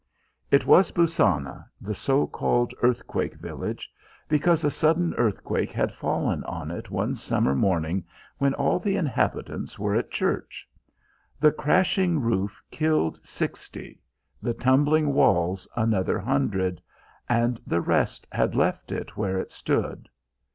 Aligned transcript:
It 0.49 0.65
was 0.65 0.91
Bussana, 0.91 1.69
the 1.79 1.93
so 1.93 2.25
called 2.25 2.73
earthquake 2.81 3.35
village, 3.35 3.87
because 4.27 4.63
a 4.63 4.71
sudden 4.71 5.13
earthquake 5.13 5.71
had 5.71 5.91
fallen 5.93 6.43
on 6.45 6.71
it 6.71 6.89
one 6.89 7.13
summer 7.13 7.53
morning 7.53 8.05
when 8.39 8.55
all 8.55 8.79
the 8.79 8.95
inhabitants 8.95 9.77
were 9.77 9.93
at 9.93 10.09
church. 10.09 10.67
The 11.39 11.51
crashing 11.51 12.19
roof 12.19 12.63
killed 12.71 13.23
sixty, 13.23 14.01
the 14.41 14.55
tumbling 14.55 15.13
walls 15.13 15.67
another 15.75 16.17
hundred, 16.17 16.81
and 17.29 17.61
the 17.67 17.79
rest 17.81 18.27
had 18.31 18.55
left 18.55 18.91
it 18.91 19.15
where 19.15 19.37
it 19.39 19.51
stood. 19.51 20.09